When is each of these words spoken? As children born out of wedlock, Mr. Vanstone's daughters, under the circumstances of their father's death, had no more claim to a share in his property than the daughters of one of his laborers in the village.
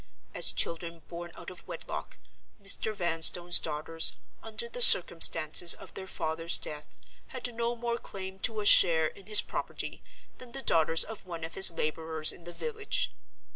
As 0.33 0.51
children 0.51 1.03
born 1.07 1.31
out 1.35 1.51
of 1.51 1.67
wedlock, 1.67 2.17
Mr. 2.59 2.95
Vanstone's 2.95 3.59
daughters, 3.59 4.13
under 4.41 4.67
the 4.67 4.81
circumstances 4.81 5.75
of 5.75 5.93
their 5.93 6.07
father's 6.07 6.57
death, 6.57 6.97
had 7.27 7.53
no 7.53 7.75
more 7.75 7.99
claim 7.99 8.39
to 8.39 8.61
a 8.61 8.65
share 8.65 9.05
in 9.05 9.27
his 9.27 9.43
property 9.43 10.01
than 10.39 10.53
the 10.53 10.63
daughters 10.63 11.03
of 11.03 11.27
one 11.27 11.43
of 11.43 11.53
his 11.53 11.69
laborers 11.69 12.31
in 12.31 12.45
the 12.45 12.51
village. 12.51 13.13